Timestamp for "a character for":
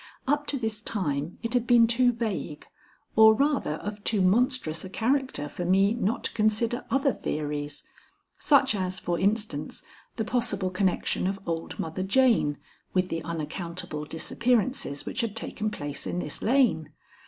4.83-5.63